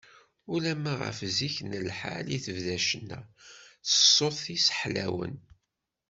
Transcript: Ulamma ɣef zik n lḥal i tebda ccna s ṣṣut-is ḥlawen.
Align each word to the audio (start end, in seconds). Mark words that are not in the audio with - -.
Ulamma 0.53 0.93
ɣef 1.01 1.19
zik 1.37 1.55
n 1.69 1.71
lḥal 1.87 2.25
i 2.35 2.37
tebda 2.45 2.77
ccna 2.85 3.19
s 3.89 3.93
ṣṣut-is 4.05 4.67
ḥlawen. 4.79 5.35